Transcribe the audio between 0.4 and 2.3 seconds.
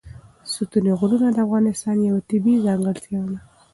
ستوني غرونه د افغانستان یوه